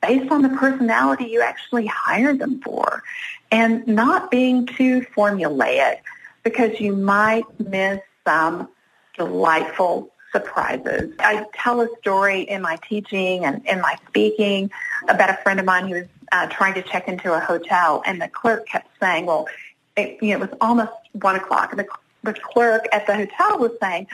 based 0.01 0.31
on 0.31 0.41
the 0.43 0.49
personality 0.49 1.25
you 1.25 1.41
actually 1.41 1.87
hired 1.87 2.39
them 2.39 2.61
for 2.61 3.03
and 3.51 3.85
not 3.87 4.29
being 4.29 4.65
too 4.65 5.01
formulaic 5.15 5.97
because 6.43 6.79
you 6.79 6.95
might 6.95 7.45
miss 7.59 7.99
some 8.25 8.69
delightful 9.17 10.11
surprises. 10.31 11.13
I 11.19 11.45
tell 11.53 11.81
a 11.81 11.89
story 11.99 12.41
in 12.41 12.61
my 12.61 12.77
teaching 12.87 13.45
and 13.45 13.65
in 13.65 13.81
my 13.81 13.97
speaking 14.07 14.71
about 15.07 15.29
a 15.29 15.37
friend 15.43 15.59
of 15.59 15.65
mine 15.65 15.87
who 15.87 15.95
was 15.95 16.05
uh, 16.31 16.47
trying 16.47 16.73
to 16.75 16.81
check 16.81 17.07
into 17.07 17.33
a 17.33 17.39
hotel, 17.39 18.03
and 18.05 18.21
the 18.21 18.27
clerk 18.27 18.67
kept 18.67 18.87
saying, 18.99 19.25
"Well, 19.25 19.47
it, 19.95 20.21
you 20.21 20.29
know, 20.29 20.43
it 20.43 20.49
was 20.51 20.57
almost 20.59 20.91
one 21.13 21.37
o'clock." 21.37 21.71
And 21.71 21.79
the, 21.79 21.87
the 22.23 22.33
clerk 22.33 22.85
at 22.91 23.07
the 23.07 23.15
hotel 23.15 23.59
was 23.59 23.71
saying, 23.81 24.07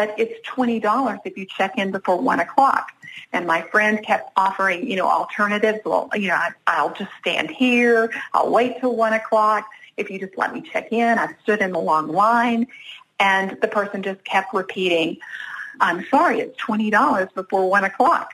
"But 0.00 0.18
it's 0.18 0.40
twenty 0.46 0.80
dollars 0.80 1.18
if 1.24 1.36
you 1.36 1.44
check 1.44 1.76
in 1.76 1.90
before 1.90 2.18
one 2.18 2.40
o'clock." 2.40 2.92
And 3.32 3.46
my 3.46 3.62
friend 3.62 4.02
kept 4.02 4.32
offering, 4.36 4.88
you 4.90 4.96
know, 4.96 5.08
alternatives. 5.08 5.80
Well, 5.84 6.08
you 6.14 6.28
know, 6.28 6.34
I, 6.34 6.50
I'll 6.66 6.94
just 6.94 7.10
stand 7.20 7.50
here. 7.50 8.10
I'll 8.32 8.50
wait 8.50 8.80
till 8.80 8.96
one 8.96 9.12
o'clock. 9.12 9.68
If 9.96 10.10
you 10.10 10.18
just 10.18 10.36
let 10.38 10.54
me 10.54 10.62
check 10.62 10.92
in, 10.92 11.18
I 11.18 11.34
stood 11.42 11.60
in 11.60 11.72
the 11.72 11.78
long 11.78 12.08
line. 12.08 12.66
And 13.18 13.58
the 13.60 13.68
person 13.68 14.02
just 14.02 14.24
kept 14.24 14.54
repeating, 14.54 15.18
I'm 15.78 16.06
sorry, 16.10 16.40
it's 16.40 16.58
$20 16.60 17.34
before 17.34 17.68
1 17.68 17.84
o'clock. 17.84 18.32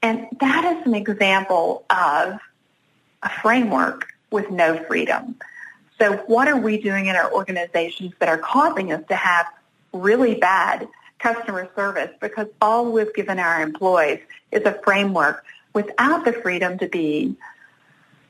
And 0.00 0.26
that 0.40 0.76
is 0.76 0.86
an 0.86 0.94
example 0.94 1.84
of 1.90 2.40
a 3.22 3.28
framework 3.42 4.08
with 4.30 4.50
no 4.50 4.82
freedom. 4.84 5.36
So 6.00 6.16
what 6.26 6.48
are 6.48 6.56
we 6.56 6.78
doing 6.78 7.06
in 7.06 7.14
our 7.14 7.30
organizations 7.32 8.14
that 8.18 8.28
are 8.28 8.38
causing 8.38 8.92
us 8.92 9.02
to 9.08 9.14
have 9.14 9.46
really 9.92 10.34
bad 10.34 10.88
customer 11.22 11.70
service? 11.76 12.10
Because 12.20 12.48
all 12.60 12.90
we've 12.90 13.14
given 13.14 13.38
our 13.38 13.62
employees 13.62 14.20
is 14.50 14.62
a 14.64 14.78
framework 14.84 15.44
without 15.72 16.24
the 16.24 16.32
freedom 16.32 16.78
to 16.78 16.88
be 16.88 17.36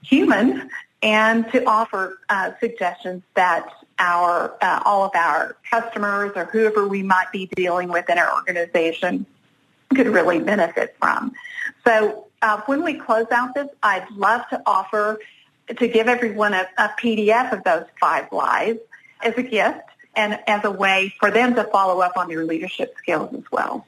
human 0.03 0.71
and 1.03 1.51
to 1.53 1.65
offer 1.65 2.19
uh, 2.29 2.53
suggestions 2.61 3.23
that 3.35 3.69
our 3.99 4.55
uh, 4.63 4.83
all 4.85 5.05
of 5.05 5.13
our 5.15 5.57
customers 5.69 6.33
or 6.37 6.45
whoever 6.47 6.87
we 6.87 7.03
might 7.03 7.31
be 7.33 7.47
dealing 7.57 7.89
with 7.89 8.09
in 8.09 8.19
our 8.19 8.33
organization 8.35 9.27
could 9.95 10.07
really 10.07 10.39
benefit 10.39 10.97
from. 10.99 11.33
So 11.85 12.27
uh, 12.41 12.61
when 12.67 12.83
we 12.83 12.95
close 12.95 13.27
out 13.31 13.55
this, 13.55 13.69
I'd 13.83 14.09
love 14.13 14.43
to 14.51 14.63
offer 14.67 15.21
to 15.69 15.89
give 15.89 16.09
everyone 16.09 16.55
a, 16.55 16.67
a 16.79 16.91
PDF 17.01 17.53
of 17.53 17.65
those 17.65 17.85
five 18.01 18.31
lies 18.33 18.77
as 19.23 19.35
a 19.37 19.43
gift 19.43 19.89
and 20.15 20.39
as 20.47 20.65
a 20.65 20.71
way 20.71 21.15
for 21.19 21.31
them 21.31 21.55
to 21.55 21.65
follow 21.65 22.01
up 22.01 22.17
on 22.17 22.29
their 22.29 22.45
leadership 22.45 22.95
skills 22.99 23.33
as 23.35 23.45
well. 23.51 23.87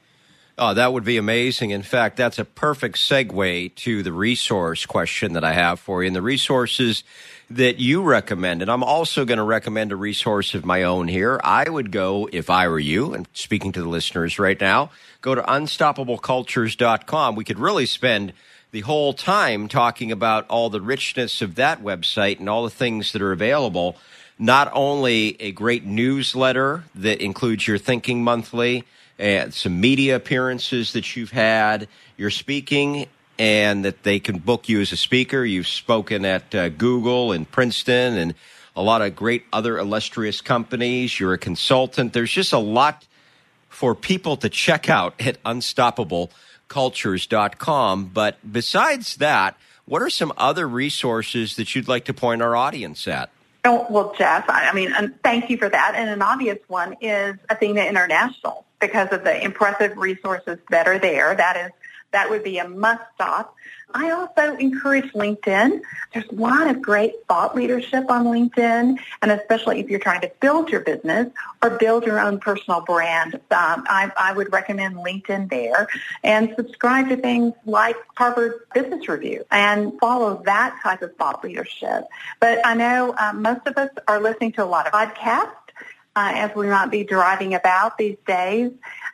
Oh, 0.57 0.73
that 0.73 0.93
would 0.93 1.03
be 1.03 1.17
amazing. 1.17 1.71
In 1.71 1.81
fact, 1.81 2.15
that's 2.15 2.39
a 2.39 2.45
perfect 2.45 2.95
segue 2.95 3.75
to 3.75 4.03
the 4.03 4.13
resource 4.13 4.85
question 4.85 5.33
that 5.33 5.43
I 5.43 5.51
have 5.51 5.81
for 5.81 6.01
you. 6.01 6.07
And 6.07 6.15
the 6.15 6.21
resources 6.21 7.03
that 7.49 7.79
you 7.79 8.01
recommend, 8.01 8.61
and 8.61 8.71
I'm 8.71 8.83
also 8.83 9.25
going 9.25 9.37
to 9.37 9.43
recommend 9.43 9.91
a 9.91 9.97
resource 9.97 10.55
of 10.55 10.63
my 10.63 10.83
own 10.83 11.09
here. 11.09 11.41
I 11.43 11.69
would 11.69 11.91
go, 11.91 12.29
if 12.31 12.49
I 12.49 12.69
were 12.69 12.79
you, 12.79 13.13
and 13.13 13.27
speaking 13.33 13.73
to 13.73 13.81
the 13.81 13.89
listeners 13.89 14.39
right 14.39 14.59
now, 14.59 14.91
go 15.21 15.35
to 15.35 15.41
unstoppablecultures.com. 15.41 17.35
We 17.35 17.43
could 17.43 17.59
really 17.59 17.85
spend 17.85 18.31
the 18.71 18.81
whole 18.81 19.13
time 19.13 19.67
talking 19.67 20.11
about 20.11 20.47
all 20.47 20.69
the 20.69 20.81
richness 20.81 21.41
of 21.41 21.55
that 21.55 21.83
website 21.83 22.39
and 22.39 22.47
all 22.47 22.63
the 22.63 22.69
things 22.69 23.11
that 23.11 23.21
are 23.21 23.33
available. 23.33 23.97
Not 24.37 24.69
only 24.73 25.39
a 25.39 25.51
great 25.51 25.85
newsletter 25.85 26.83
that 26.95 27.21
includes 27.21 27.67
your 27.67 27.77
Thinking 27.77 28.23
Monthly, 28.23 28.85
and 29.17 29.53
some 29.53 29.79
media 29.79 30.15
appearances 30.15 30.93
that 30.93 31.15
you've 31.15 31.31
had. 31.31 31.87
You're 32.17 32.31
speaking 32.31 33.07
and 33.37 33.83
that 33.85 34.03
they 34.03 34.19
can 34.19 34.39
book 34.39 34.67
you 34.69 34.81
as 34.81 34.91
a 34.91 34.97
speaker. 34.97 35.45
You've 35.45 35.67
spoken 35.67 36.25
at 36.25 36.55
uh, 36.55 36.69
Google 36.69 37.31
and 37.31 37.49
Princeton 37.49 38.17
and 38.17 38.35
a 38.75 38.81
lot 38.81 39.01
of 39.01 39.15
great 39.15 39.45
other 39.53 39.77
illustrious 39.77 40.41
companies. 40.41 41.19
You're 41.19 41.33
a 41.33 41.37
consultant. 41.37 42.13
There's 42.13 42.31
just 42.31 42.53
a 42.53 42.57
lot 42.57 43.05
for 43.69 43.93
people 43.95 44.37
to 44.37 44.49
check 44.49 44.89
out 44.89 45.13
at 45.19 45.43
unstoppablecultures.com. 45.43 48.05
But 48.13 48.37
besides 48.49 49.17
that, 49.17 49.57
what 49.85 50.01
are 50.01 50.09
some 50.09 50.33
other 50.37 50.67
resources 50.67 51.57
that 51.57 51.75
you'd 51.75 51.87
like 51.87 52.05
to 52.05 52.13
point 52.13 52.41
our 52.41 52.55
audience 52.55 53.07
at? 53.07 53.29
Oh, 53.65 53.87
well, 53.89 54.13
Jeff, 54.15 54.45
I 54.47 54.71
mean, 54.73 54.93
thank 55.23 55.49
you 55.49 55.57
for 55.57 55.67
that. 55.67 55.93
And 55.95 56.09
an 56.09 56.21
obvious 56.21 56.59
one 56.67 56.95
is 57.01 57.35
Athena 57.49 57.83
International 57.85 58.65
because 58.79 59.09
of 59.11 59.23
the 59.23 59.43
impressive 59.43 59.97
resources 59.97 60.59
that 60.69 60.87
are 60.87 60.99
there. 60.99 61.35
That 61.35 61.57
is 61.57 61.71
that 62.11 62.29
would 62.29 62.43
be 62.43 62.59
a 62.59 62.67
must 62.67 63.03
stop. 63.15 63.55
I 63.93 64.11
also 64.11 64.57
encourage 64.57 65.11
LinkedIn. 65.13 65.81
There's 66.13 66.25
a 66.29 66.35
lot 66.35 66.67
of 66.67 66.81
great 66.81 67.13
thought 67.27 67.55
leadership 67.55 68.09
on 68.09 68.25
LinkedIn, 68.25 68.97
and 69.21 69.31
especially 69.31 69.79
if 69.79 69.89
you're 69.89 69.99
trying 69.99 70.21
to 70.21 70.31
build 70.39 70.69
your 70.69 70.81
business 70.81 71.31
or 71.61 71.71
build 71.71 72.05
your 72.05 72.19
own 72.19 72.39
personal 72.39 72.81
brand, 72.81 73.35
um, 73.35 73.41
I, 73.51 74.11
I 74.17 74.33
would 74.33 74.51
recommend 74.51 74.95
LinkedIn 74.95 75.49
there 75.49 75.87
and 76.23 76.53
subscribe 76.57 77.09
to 77.09 77.17
things 77.17 77.53
like 77.65 77.95
Harvard 78.17 78.61
Business 78.73 79.07
Review 79.07 79.45
and 79.51 79.97
follow 79.99 80.41
that 80.45 80.77
type 80.81 81.01
of 81.01 81.15
thought 81.15 81.43
leadership. 81.43 82.05
But 82.39 82.65
I 82.65 82.73
know 82.73 83.15
um, 83.17 83.41
most 83.41 83.65
of 83.67 83.77
us 83.77 83.89
are 84.07 84.19
listening 84.19 84.51
to 84.53 84.63
a 84.63 84.65
lot 84.65 84.87
of 84.87 84.93
podcasts 84.93 85.51
uh, 86.15 86.31
as 86.33 86.55
we 86.55 86.67
might 86.67 86.91
be 86.91 87.03
driving 87.03 87.53
about 87.53 87.97
these 87.97 88.17
days. 88.25 88.71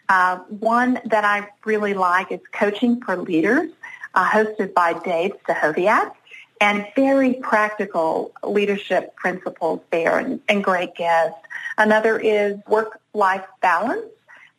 Uh, 0.10 0.38
one 0.50 1.00
that 1.06 1.24
I 1.24 1.48
really 1.66 1.94
like 1.94 2.32
is 2.32 2.42
Coaching 2.52 3.02
for 3.02 3.16
Leaders 3.16 3.72
uh, 4.14 4.30
hosted 4.30 4.74
by 4.74 4.94
Dave 4.94 5.34
Stachowiak, 5.44 6.12
and 6.60 6.86
very 6.96 7.34
practical 7.36 8.32
leadership 8.44 9.16
principles 9.16 9.82
there 9.92 10.20
and, 10.20 10.40
and 10.48 10.64
great 10.64 10.96
guests. 10.96 11.40
Another 11.78 12.20
is 12.20 12.58
work-life 12.68 13.46
balance. 13.62 14.06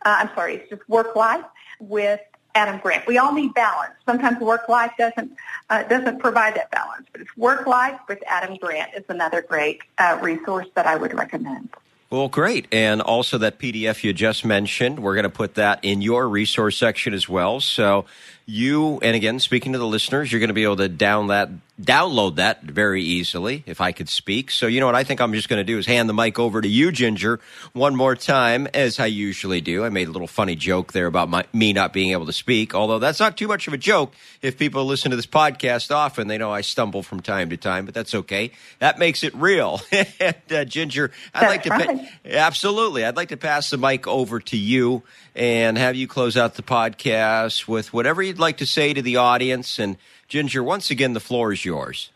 Uh, 0.05 0.17
I'm 0.19 0.31
sorry, 0.35 0.57
it's 0.57 0.71
just 0.71 0.89
work-life 0.89 1.45
with 1.79 2.21
Adam 2.55 2.81
Grant. 2.81 3.07
We 3.07 3.19
all 3.19 3.33
need 3.33 3.55
balance. 3.55 3.95
Sometimes 4.05 4.41
work-life 4.41 4.93
doesn't 4.99 5.33
uh, 5.71 5.85
doesn't 5.85 6.19
provide 6.19 6.55
that 6.57 6.71
balance, 6.71 7.07
but 7.13 7.23
it's 7.23 7.35
work-life 7.37 7.99
with 8.09 8.19
Adam 8.27 8.57
Grant 8.57 8.93
is 8.95 9.05
another 9.09 9.41
great 9.41 9.81
uh, 9.99 10.19
resource 10.21 10.67
that 10.75 10.87
I 10.87 10.97
would 10.97 11.15
recommend. 11.15 11.71
Well, 12.11 12.29
great. 12.29 12.67
And 12.71 13.01
also 13.01 13.39
that 13.39 13.59
PDF 13.59 14.05
you 14.05 14.13
just 14.13 14.45
mentioned, 14.45 15.01
we're 15.01 15.15
going 15.15 15.23
to 15.23 15.31
put 15.31 15.55
that 15.55 15.83
in 15.83 16.03
your 16.03 16.29
resource 16.29 16.77
section 16.77 17.15
as 17.15 17.27
well. 17.27 17.61
So 17.61 18.05
you, 18.47 18.99
and 19.03 19.15
again, 19.15 19.39
speaking 19.39 19.73
to 19.73 19.79
the 19.79 19.87
listeners, 19.87 20.33
you're 20.33 20.41
going 20.41 20.49
to 20.49 20.55
be 20.55 20.65
able 20.65 20.77
to 20.77 20.89
down 20.89 21.29
that, 21.29 21.49
download 21.81 22.37
that 22.37 22.63
very 22.63 23.03
easily 23.03 23.63
if 23.67 23.81
I 23.81 23.93
could 23.93 24.09
speak. 24.09 24.51
So, 24.51 24.67
you 24.67 24.81
know 24.81 24.87
what 24.87 24.95
I 24.95 25.05
think 25.05 25.21
I'm 25.21 25.33
just 25.33 25.49
going 25.49 25.61
to 25.61 25.65
do 25.65 25.79
is 25.79 25.87
hand 25.87 26.09
the 26.09 26.15
mic 26.15 26.39
over 26.39 26.61
to 26.61 26.69
you, 26.69 26.93
Ginger, 26.93 27.41
one 27.73 27.95
more 27.95 28.17
time, 28.17 28.67
as 28.75 28.99
I 28.99 29.07
usually 29.07 29.61
do. 29.61 29.85
I 29.85 29.89
made 29.89 30.09
a 30.09 30.11
little 30.11 30.27
funny 30.27 30.57
joke 30.57 30.93
there 30.93 31.07
about 31.07 31.29
my, 31.29 31.45
me 31.53 31.73
not 31.73 31.93
being 31.93 32.11
able 32.13 32.27
to 32.27 32.33
speak, 32.33 32.75
although 32.75 32.99
that's 32.99 33.21
not 33.21 33.37
too 33.37 33.49
much 33.49 33.69
of 33.69 33.75
a 33.75 33.79
joke. 33.79 34.13
If 34.43 34.59
people 34.59 34.85
listen 34.85 35.11
to 35.11 35.17
this 35.17 35.27
podcast 35.27 35.95
often, 35.95 36.29
they 36.29 36.39
know 36.39 36.51
I 36.53 36.63
stumble 36.63 37.03
from 37.03 37.21
time 37.21 37.51
to 37.51 37.57
time, 37.57 37.85
but 37.85 37.95
that's 37.95 38.15
okay. 38.15 38.53
That 38.81 38.99
makes 38.99 39.23
it 39.23 39.35
real. 39.35 39.81
and, 40.21 40.37
uh, 40.51 40.65
Ginger, 40.65 41.13
I'd 41.33 41.43
that's 41.43 41.51
like 41.51 41.63
to, 41.65 41.71
right. 41.71 41.99
pa- 42.01 42.29
absolutely, 42.29 43.05
I'd 43.05 43.17
like 43.17 43.29
to 43.29 43.37
pass 43.37 43.71
the 43.71 43.79
mic 43.79 44.07
over 44.07 44.41
to 44.41 44.57
you 44.57 45.03
and 45.35 45.79
have 45.79 45.97
you 45.97 46.07
close 46.07 46.37
out 46.37 46.55
the 46.55 46.63
podcast 46.63 47.67
with 47.67 47.93
whatever 47.93 48.23
you'd 48.23 48.39
like 48.39 48.59
to 48.59 48.67
say 48.67 48.93
to 48.93 49.03
the 49.03 49.17
audience. 49.17 49.79
And 49.79 49.97
Ginger, 50.29 50.63
once 50.63 50.91
again, 50.91 51.13
the 51.13 51.21
floor 51.21 51.53
is 51.53 51.65
yours. 51.65 52.11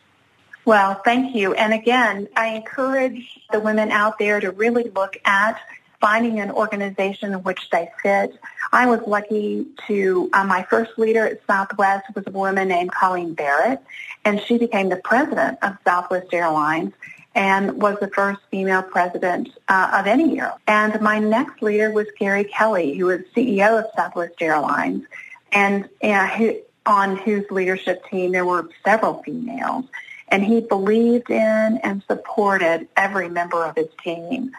Well, 0.64 1.00
thank 1.04 1.34
you. 1.34 1.54
And 1.54 1.72
again, 1.72 2.28
I 2.36 2.48
encourage 2.48 3.40
the 3.52 3.60
women 3.60 3.90
out 3.90 4.18
there 4.18 4.40
to 4.40 4.50
really 4.50 4.90
look 4.90 5.16
at 5.24 5.60
finding 6.00 6.40
an 6.40 6.50
organization 6.50 7.32
in 7.32 7.42
which 7.42 7.70
they 7.70 7.90
fit. 8.02 8.38
I 8.72 8.86
was 8.86 9.00
lucky 9.06 9.66
to, 9.86 10.28
uh, 10.32 10.44
my 10.44 10.64
first 10.64 10.98
leader 10.98 11.26
at 11.26 11.40
Southwest 11.46 12.06
was 12.14 12.24
a 12.26 12.30
woman 12.30 12.68
named 12.68 12.92
Colleen 12.92 13.34
Barrett, 13.34 13.80
and 14.24 14.40
she 14.40 14.58
became 14.58 14.88
the 14.88 14.96
president 14.96 15.58
of 15.62 15.76
Southwest 15.84 16.34
Airlines 16.34 16.92
and 17.36 17.80
was 17.80 17.98
the 18.00 18.08
first 18.08 18.40
female 18.50 18.82
president 18.82 19.50
uh, 19.68 19.90
of 19.92 20.06
any 20.06 20.40
airline. 20.40 20.58
And 20.66 21.00
my 21.02 21.18
next 21.18 21.62
leader 21.62 21.92
was 21.92 22.06
Gary 22.18 22.44
Kelly, 22.44 22.96
who 22.96 23.06
was 23.06 23.20
CEO 23.36 23.78
of 23.78 23.84
Southwest 23.94 24.40
Airlines, 24.40 25.04
and 25.52 25.86
uh, 26.02 26.26
who, 26.28 26.56
on 26.86 27.16
whose 27.16 27.44
leadership 27.50 28.02
team 28.10 28.32
there 28.32 28.46
were 28.46 28.68
several 28.84 29.22
females. 29.22 29.84
And 30.28 30.42
he 30.42 30.62
believed 30.62 31.30
in 31.30 31.78
and 31.84 32.02
supported 32.08 32.88
every 32.96 33.28
member 33.28 33.64
of 33.64 33.76
his 33.76 33.88
team. 34.02 34.50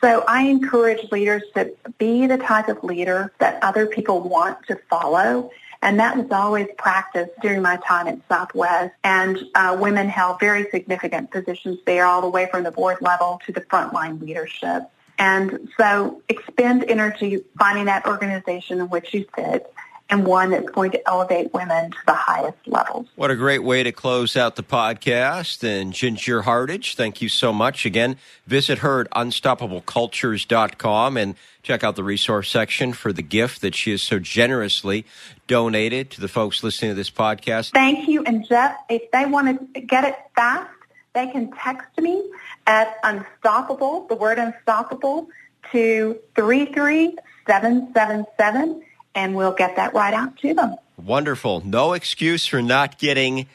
So 0.00 0.24
I 0.26 0.42
encourage 0.42 1.10
leaders 1.12 1.42
to 1.54 1.72
be 1.98 2.26
the 2.26 2.36
type 2.36 2.68
of 2.68 2.82
leader 2.82 3.32
that 3.38 3.62
other 3.62 3.86
people 3.86 4.20
want 4.20 4.58
to 4.66 4.76
follow. 4.90 5.50
And 5.84 6.00
that 6.00 6.16
was 6.16 6.26
always 6.30 6.66
practiced 6.78 7.32
during 7.42 7.60
my 7.60 7.76
time 7.76 8.08
at 8.08 8.18
Southwest. 8.26 8.94
And 9.04 9.38
uh, 9.54 9.76
women 9.78 10.08
held 10.08 10.40
very 10.40 10.66
significant 10.70 11.30
positions 11.30 11.78
there 11.84 12.06
all 12.06 12.22
the 12.22 12.28
way 12.28 12.48
from 12.50 12.64
the 12.64 12.70
board 12.70 12.96
level 13.02 13.38
to 13.44 13.52
the 13.52 13.60
frontline 13.60 14.18
leadership. 14.18 14.84
And 15.18 15.68
so 15.78 16.22
expend 16.30 16.86
energy 16.88 17.44
finding 17.58 17.84
that 17.84 18.06
organization 18.06 18.80
in 18.80 18.88
which 18.88 19.12
you 19.12 19.26
fit 19.36 19.70
and 20.10 20.26
one 20.26 20.50
that's 20.50 20.68
going 20.70 20.90
to 20.90 21.08
elevate 21.08 21.54
women 21.54 21.90
to 21.90 21.96
the 22.06 22.12
highest 22.12 22.58
levels. 22.66 23.06
What 23.16 23.30
a 23.30 23.36
great 23.36 23.64
way 23.64 23.82
to 23.82 23.90
close 23.90 24.36
out 24.36 24.56
the 24.56 24.62
podcast. 24.62 25.64
And 25.64 25.94
Ginger 25.94 26.42
Hardage, 26.42 26.94
thank 26.94 27.22
you 27.22 27.28
so 27.28 27.52
much. 27.52 27.84
Again, 27.86 28.16
visit 28.46 28.78
her 28.78 29.02
at 29.02 29.10
unstoppablecultures.com 29.10 31.16
and 31.16 31.34
check 31.62 31.82
out 31.82 31.96
the 31.96 32.04
resource 32.04 32.50
section 32.50 32.92
for 32.92 33.12
the 33.12 33.22
gift 33.22 33.62
that 33.62 33.74
she 33.74 33.90
has 33.92 34.02
so 34.02 34.18
generously 34.18 35.06
donated 35.46 36.10
to 36.10 36.20
the 36.20 36.28
folks 36.28 36.62
listening 36.62 36.90
to 36.90 36.94
this 36.94 37.08
podcast. 37.10 37.72
Thank 37.72 38.06
you. 38.08 38.22
And 38.24 38.46
Jeff, 38.46 38.76
if 38.90 39.10
they 39.10 39.24
want 39.24 39.74
to 39.74 39.80
get 39.80 40.04
it 40.04 40.16
fast, 40.36 40.68
they 41.14 41.28
can 41.28 41.50
text 41.52 41.98
me 41.98 42.22
at 42.66 42.98
unstoppable, 43.02 44.06
the 44.08 44.16
word 44.16 44.38
unstoppable, 44.38 45.28
to 45.72 46.18
33777 46.36 48.83
and 49.14 49.34
we'll 49.34 49.52
get 49.52 49.76
that 49.76 49.94
right 49.94 50.14
out 50.14 50.36
to 50.38 50.54
them. 50.54 50.76
Wonderful. 50.96 51.62
No 51.64 51.92
excuse 51.92 52.46
for 52.46 52.62
not 52.62 52.98
getting 52.98 53.46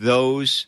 those 0.00 0.66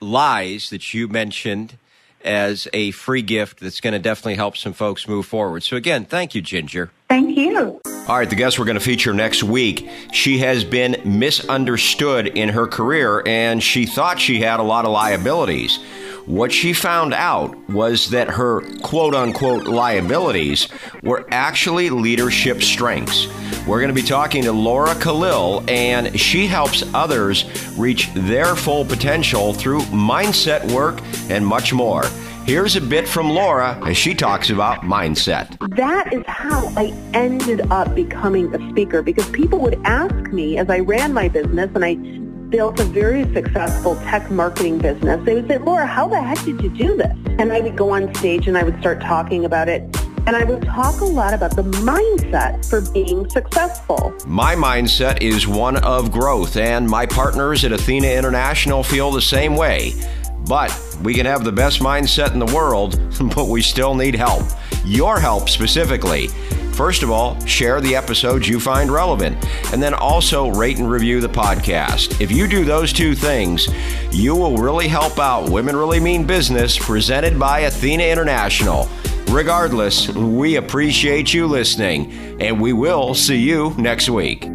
lies 0.00 0.70
that 0.70 0.94
you 0.94 1.08
mentioned 1.08 1.78
as 2.24 2.66
a 2.72 2.90
free 2.92 3.22
gift 3.22 3.60
that's 3.60 3.80
going 3.80 3.92
to 3.92 3.98
definitely 3.98 4.34
help 4.34 4.56
some 4.56 4.72
folks 4.72 5.06
move 5.06 5.26
forward. 5.26 5.62
So, 5.62 5.76
again, 5.76 6.04
thank 6.04 6.34
you, 6.34 6.40
Ginger. 6.40 6.90
Thank 7.08 7.36
you. 7.36 7.80
All 8.08 8.18
right, 8.18 8.28
the 8.28 8.36
guest 8.36 8.58
we're 8.58 8.64
going 8.64 8.78
to 8.78 8.84
feature 8.84 9.14
next 9.14 9.42
week, 9.42 9.88
she 10.12 10.38
has 10.38 10.64
been 10.64 11.00
misunderstood 11.04 12.26
in 12.26 12.50
her 12.50 12.66
career 12.66 13.22
and 13.26 13.62
she 13.62 13.86
thought 13.86 14.20
she 14.20 14.40
had 14.40 14.60
a 14.60 14.62
lot 14.62 14.84
of 14.84 14.90
liabilities. 14.90 15.78
What 16.26 16.52
she 16.52 16.72
found 16.72 17.12
out 17.12 17.56
was 17.68 18.10
that 18.10 18.28
her 18.28 18.62
quote 18.80 19.14
unquote 19.14 19.64
liabilities 19.64 20.68
were 21.02 21.26
actually 21.30 21.90
leadership 21.90 22.62
strengths. 22.62 23.26
We're 23.66 23.80
going 23.80 23.88
to 23.88 23.94
be 23.94 24.06
talking 24.06 24.42
to 24.42 24.52
Laura 24.52 24.94
Khalil, 24.94 25.64
and 25.68 26.20
she 26.20 26.46
helps 26.46 26.84
others 26.92 27.46
reach 27.78 28.12
their 28.12 28.54
full 28.56 28.84
potential 28.84 29.54
through 29.54 29.80
mindset 29.84 30.70
work 30.70 31.00
and 31.30 31.46
much 31.46 31.72
more. 31.72 32.04
Here's 32.44 32.76
a 32.76 32.80
bit 32.82 33.08
from 33.08 33.30
Laura 33.30 33.80
as 33.86 33.96
she 33.96 34.14
talks 34.14 34.50
about 34.50 34.82
mindset. 34.82 35.56
That 35.76 36.12
is 36.12 36.22
how 36.26 36.70
I 36.76 36.92
ended 37.14 37.62
up 37.72 37.94
becoming 37.94 38.54
a 38.54 38.70
speaker 38.70 39.00
because 39.00 39.26
people 39.30 39.58
would 39.60 39.80
ask 39.86 40.14
me 40.30 40.58
as 40.58 40.68
I 40.68 40.80
ran 40.80 41.14
my 41.14 41.28
business 41.28 41.70
and 41.74 41.82
I 41.82 41.94
built 42.50 42.78
a 42.80 42.84
very 42.84 43.24
successful 43.32 43.96
tech 44.02 44.30
marketing 44.30 44.76
business. 44.76 45.24
They 45.24 45.36
would 45.36 45.48
say, 45.48 45.56
Laura, 45.56 45.86
how 45.86 46.06
the 46.06 46.20
heck 46.20 46.44
did 46.44 46.60
you 46.60 46.68
do 46.68 46.98
this? 46.98 47.16
And 47.38 47.50
I 47.50 47.60
would 47.60 47.78
go 47.78 47.88
on 47.90 48.14
stage 48.16 48.46
and 48.46 48.58
I 48.58 48.62
would 48.62 48.78
start 48.78 49.00
talking 49.00 49.46
about 49.46 49.70
it. 49.70 49.82
And 50.26 50.34
I 50.34 50.44
will 50.44 50.60
talk 50.60 51.00
a 51.00 51.04
lot 51.04 51.34
about 51.34 51.54
the 51.54 51.62
mindset 51.62 52.68
for 52.68 52.80
being 52.92 53.28
successful. 53.28 54.14
My 54.26 54.54
mindset 54.54 55.20
is 55.22 55.46
one 55.46 55.76
of 55.84 56.10
growth, 56.10 56.56
and 56.56 56.88
my 56.88 57.06
partners 57.06 57.64
at 57.64 57.72
Athena 57.72 58.08
International 58.08 58.82
feel 58.82 59.10
the 59.10 59.20
same 59.20 59.56
way. 59.56 59.92
But 60.48 60.72
we 61.02 61.14
can 61.14 61.26
have 61.26 61.44
the 61.44 61.52
best 61.52 61.80
mindset 61.80 62.32
in 62.32 62.38
the 62.38 62.54
world, 62.54 62.98
but 63.34 63.48
we 63.48 63.62
still 63.62 63.94
need 63.94 64.14
help. 64.14 64.44
Your 64.84 65.18
help 65.18 65.48
specifically. 65.48 66.28
First 66.74 67.04
of 67.04 67.10
all, 67.10 67.38
share 67.46 67.80
the 67.80 67.94
episodes 67.94 68.48
you 68.48 68.58
find 68.58 68.90
relevant, 68.90 69.36
and 69.72 69.80
then 69.80 69.94
also 69.94 70.48
rate 70.48 70.78
and 70.78 70.90
review 70.90 71.20
the 71.20 71.28
podcast. 71.28 72.20
If 72.20 72.32
you 72.32 72.48
do 72.48 72.64
those 72.64 72.92
two 72.92 73.14
things, 73.14 73.68
you 74.10 74.34
will 74.34 74.56
really 74.56 74.88
help 74.88 75.20
out 75.20 75.48
Women 75.48 75.76
Really 75.76 76.00
Mean 76.00 76.26
Business 76.26 76.76
presented 76.76 77.38
by 77.38 77.60
Athena 77.60 78.02
International. 78.02 78.88
Regardless, 79.34 80.08
we 80.10 80.54
appreciate 80.54 81.34
you 81.34 81.48
listening, 81.48 82.40
and 82.40 82.60
we 82.60 82.72
will 82.72 83.14
see 83.14 83.38
you 83.38 83.74
next 83.76 84.08
week. 84.08 84.53